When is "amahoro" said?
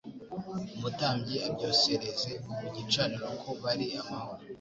4.01-4.41